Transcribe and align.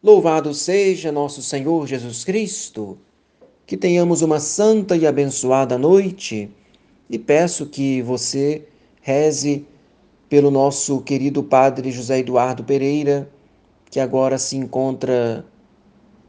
Louvado 0.00 0.54
seja 0.54 1.10
nosso 1.10 1.42
Senhor 1.42 1.84
Jesus 1.88 2.24
Cristo. 2.24 2.96
Que 3.66 3.76
tenhamos 3.76 4.22
uma 4.22 4.38
santa 4.38 4.96
e 4.96 5.04
abençoada 5.04 5.76
noite 5.76 6.48
e 7.10 7.18
peço 7.18 7.66
que 7.66 8.00
você 8.02 8.62
reze 9.02 9.66
pelo 10.28 10.52
nosso 10.52 11.00
querido 11.00 11.42
Padre 11.42 11.90
José 11.90 12.20
Eduardo 12.20 12.62
Pereira, 12.62 13.28
que 13.90 13.98
agora 13.98 14.38
se 14.38 14.56
encontra 14.56 15.44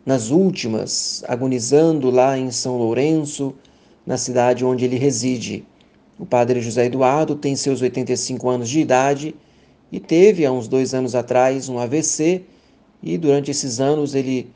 nas 0.04 0.32
últimas, 0.32 1.24
agonizando 1.28 2.10
lá 2.10 2.36
em 2.40 2.50
São 2.50 2.76
Lourenço, 2.76 3.54
na 4.04 4.18
cidade 4.18 4.66
onde 4.66 4.84
ele 4.84 4.98
reside. 4.98 5.64
O 6.18 6.26
Padre 6.26 6.60
José 6.60 6.88
Eduardo 6.88 7.36
tem 7.36 7.56
seus 7.56 7.84
85 7.84 8.50
anos 8.50 8.68
de 8.68 8.80
idade 8.80 9.36
e 9.92 10.00
teve, 10.00 10.44
há 10.44 10.52
uns 10.52 10.68
dois 10.68 10.96
anos 10.96 11.14
atrás, 11.14 11.70
um 11.70 11.78
AVC 11.78 12.46
e 13.02 13.18
durante 13.18 13.52
esses 13.52 13.80
anos 13.80 14.14
ele 14.14 14.50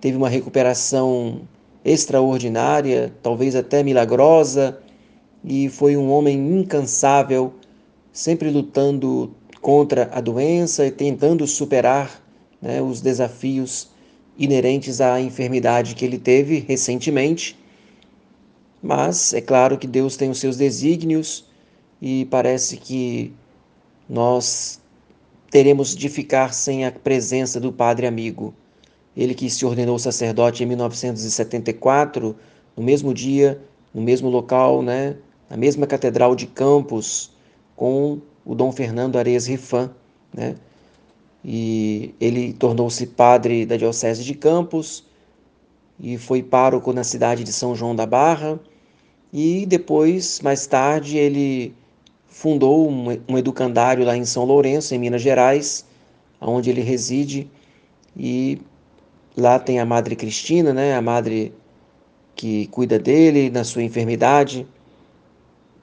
teve 0.00 0.16
uma 0.16 0.28
recuperação 0.28 1.42
extraordinária, 1.84 3.12
talvez 3.22 3.56
até 3.56 3.82
milagrosa, 3.82 4.78
e 5.44 5.68
foi 5.68 5.96
um 5.96 6.10
homem 6.10 6.36
incansável, 6.60 7.54
sempre 8.12 8.50
lutando 8.50 9.34
contra 9.60 10.10
a 10.12 10.20
doença 10.20 10.86
e 10.86 10.90
tentando 10.90 11.46
superar 11.46 12.22
né, 12.60 12.82
os 12.82 13.00
desafios 13.00 13.90
inerentes 14.38 15.00
à 15.00 15.20
enfermidade 15.20 15.94
que 15.94 16.04
ele 16.04 16.18
teve 16.18 16.64
recentemente. 16.66 17.58
Mas 18.82 19.34
é 19.34 19.40
claro 19.40 19.76
que 19.76 19.86
Deus 19.86 20.16
tem 20.16 20.30
os 20.30 20.38
seus 20.38 20.56
desígnios 20.56 21.44
e 22.00 22.26
parece 22.26 22.78
que 22.78 23.32
nós 24.08 24.79
teremos 25.50 25.96
de 25.96 26.08
ficar 26.08 26.54
sem 26.54 26.86
a 26.86 26.92
presença 26.92 27.58
do 27.58 27.72
Padre 27.72 28.06
amigo. 28.06 28.54
Ele 29.16 29.34
que 29.34 29.50
se 29.50 29.66
ordenou 29.66 29.98
sacerdote 29.98 30.62
em 30.62 30.66
1974, 30.66 32.36
no 32.76 32.82
mesmo 32.82 33.12
dia, 33.12 33.60
no 33.92 34.00
mesmo 34.00 34.28
local, 34.28 34.82
né, 34.82 35.16
na 35.48 35.56
mesma 35.56 35.86
catedral 35.86 36.36
de 36.36 36.46
Campos, 36.46 37.32
com 37.74 38.20
o 38.44 38.54
Dom 38.54 38.70
Fernando 38.70 39.18
Areias 39.18 39.46
Rifan, 39.46 39.90
né? 40.32 40.54
E 41.44 42.14
ele 42.20 42.52
tornou-se 42.52 43.06
padre 43.06 43.64
da 43.64 43.76
diocese 43.76 44.22
de 44.22 44.34
Campos 44.34 45.04
e 45.98 46.18
foi 46.18 46.42
pároco 46.42 46.92
na 46.92 47.02
cidade 47.02 47.42
de 47.42 47.52
São 47.52 47.74
João 47.74 47.96
da 47.96 48.04
Barra. 48.06 48.60
E 49.32 49.64
depois, 49.66 50.40
mais 50.42 50.66
tarde, 50.66 51.16
ele 51.16 51.74
fundou 52.30 52.88
um, 52.88 53.36
educandário 53.36 54.04
lá 54.04 54.16
em 54.16 54.24
São 54.24 54.44
Lourenço, 54.44 54.94
em 54.94 54.98
Minas 54.98 55.20
Gerais, 55.20 55.84
onde 56.40 56.70
ele 56.70 56.80
reside, 56.80 57.50
e 58.16 58.62
lá 59.36 59.58
tem 59.58 59.80
a 59.80 59.84
Madre 59.84 60.16
Cristina, 60.16 60.72
né, 60.72 60.94
a 60.94 61.02
madre 61.02 61.52
que 62.34 62.68
cuida 62.68 62.98
dele 62.98 63.50
na 63.50 63.64
sua 63.64 63.82
enfermidade, 63.82 64.66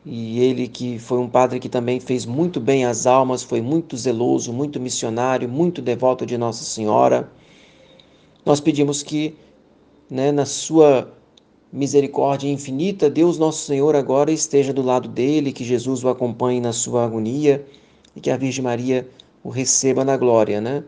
e 0.06 0.40
ele 0.40 0.70
que 0.70 0.98
foi 0.98 1.20
um 1.20 1.28
padre 1.28 1.60
que 1.60 1.68
também 1.68 2.00
fez 2.00 2.26
muito 2.26 2.62
bem 2.62 2.86
às 2.86 3.06
almas, 3.06 3.44
foi 3.44 3.62
muito 3.62 3.98
zeloso, 3.98 4.54
muito 4.54 4.80
missionário, 4.80 5.50
muito 5.50 5.82
devoto 5.82 6.26
de 6.26 6.38
Nossa 6.38 6.64
Senhora. 6.64 7.30
Nós 8.46 8.62
pedimos 8.62 9.04
que, 9.04 9.36
né, 10.10 10.32
na 10.32 10.46
sua 10.46 11.14
misericórdia 11.78 12.50
infinita, 12.50 13.10
Deus 13.10 13.38
Nosso 13.38 13.66
Senhor 13.66 13.96
agora 13.96 14.32
esteja 14.32 14.74
do 14.74 14.82
lado 14.82 15.08
dele, 15.08 15.54
que 15.54 15.64
Jesus 15.64 16.04
o 16.04 16.10
acompanhe 16.10 16.60
na 16.60 16.74
sua 16.74 17.06
agonia 17.06 17.64
e 18.16 18.20
que 18.20 18.32
a 18.32 18.36
Virgem 18.36 18.64
Maria 18.64 19.08
o 19.44 19.50
receba 19.50 20.04
na 20.04 20.18
glória, 20.18 20.60
né? 20.60 20.84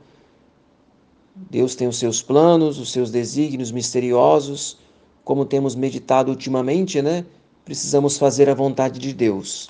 Deus 1.36 1.76
tem 1.76 1.88
os 1.88 1.98
seus 1.98 2.22
planos, 2.22 2.80
os 2.80 2.92
seus 2.92 3.12
desígnios 3.12 3.72
misteriosos, 3.72 4.78
como 5.24 5.46
temos 5.46 5.76
meditado 5.76 6.32
ultimamente, 6.32 7.02
né? 7.02 7.24
Precisamos 7.64 8.18
fazer 8.18 8.50
a 8.50 8.56
vontade 8.56 9.00
de 9.00 9.14
Deus. 9.14 9.70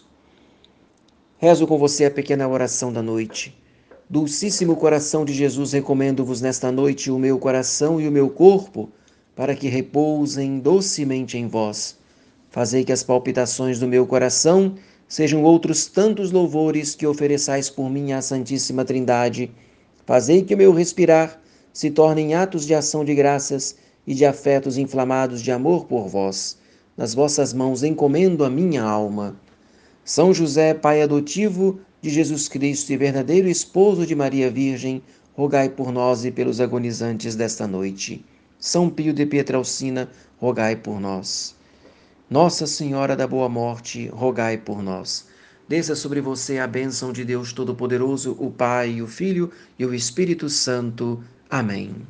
Rezo 1.37 1.67
com 1.67 1.77
você 1.77 2.05
a 2.05 2.11
pequena 2.11 2.47
oração 2.47 2.93
da 2.93 3.01
noite. 3.01 3.55
Dulcíssimo 4.09 4.77
coração 4.77 5.25
de 5.25 5.33
Jesus, 5.33 5.73
recomendo-vos 5.73 6.39
nesta 6.41 6.71
noite 6.71 7.11
o 7.11 7.19
meu 7.19 7.37
coração 7.37 7.99
e 7.99 8.07
o 8.07 8.11
meu 8.11 8.29
corpo 8.29 8.89
para 9.39 9.55
que 9.55 9.69
repousem 9.69 10.59
docemente 10.59 11.37
em 11.37 11.47
vós. 11.47 11.97
Fazei 12.49 12.83
que 12.83 12.91
as 12.91 13.03
palpitações 13.03 13.79
do 13.79 13.87
meu 13.87 14.05
coração 14.05 14.75
sejam 15.07 15.43
outros 15.43 15.87
tantos 15.87 16.29
louvores 16.29 16.93
que 16.93 17.07
ofereçais 17.07 17.69
por 17.69 17.89
mim 17.89 18.11
à 18.11 18.21
Santíssima 18.21 18.83
Trindade. 18.83 19.49
Fazei 20.05 20.41
que 20.43 20.53
o 20.53 20.57
meu 20.57 20.73
respirar 20.73 21.41
se 21.71 21.89
tornem 21.89 22.33
atos 22.33 22.65
de 22.65 22.75
ação 22.75 23.05
de 23.05 23.15
graças 23.15 23.77
e 24.05 24.13
de 24.13 24.25
afetos 24.25 24.77
inflamados 24.77 25.41
de 25.41 25.53
amor 25.53 25.85
por 25.85 26.09
vós. 26.09 26.57
Nas 26.97 27.13
vossas 27.13 27.53
mãos 27.53 27.81
encomendo 27.81 28.43
a 28.43 28.49
minha 28.49 28.83
alma. 28.83 29.39
São 30.03 30.33
José, 30.33 30.73
Pai 30.73 31.01
adotivo 31.01 31.79
de 32.01 32.09
Jesus 32.09 32.49
Cristo 32.49 32.91
e 32.91 32.97
verdadeiro 32.97 33.47
esposo 33.47 34.05
de 34.05 34.13
Maria 34.13 34.51
Virgem, 34.51 35.01
rogai 35.33 35.69
por 35.69 35.93
nós 35.93 36.25
e 36.25 36.29
pelos 36.29 36.59
agonizantes 36.59 37.37
desta 37.37 37.65
noite. 37.65 38.25
São 38.59 38.89
Pio 38.89 39.13
de 39.13 39.25
Pietralcina, 39.25 40.09
rogai 40.37 40.75
por 40.75 40.99
nós. 40.99 41.55
Nossa 42.29 42.67
Senhora 42.67 43.15
da 43.15 43.25
Boa 43.25 43.47
Morte, 43.47 44.07
rogai 44.09 44.57
por 44.57 44.83
nós. 44.83 45.25
Desça 45.65 45.95
sobre 45.95 46.19
você 46.19 46.59
a 46.59 46.67
bênção 46.67 47.13
de 47.13 47.23
Deus 47.23 47.53
Todo-Poderoso, 47.53 48.35
o 48.37 48.51
Pai, 48.51 49.01
o 49.01 49.07
Filho 49.07 49.49
e 49.77 49.85
o 49.85 49.93
Espírito 49.93 50.49
Santo. 50.49 51.23
Amém. 51.49 52.05